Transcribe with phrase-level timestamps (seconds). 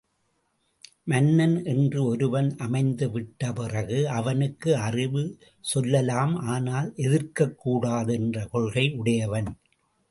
[1.05, 5.23] மன்னன் என்று ஒருவன் அமைந்து விட்ட பிறகு அவனுக்கு அறிவு
[5.65, 9.51] சொல்லலாம் ஆனால் எதிர்க்கக்கூடாது என்ற கொள்கை உடையவன்.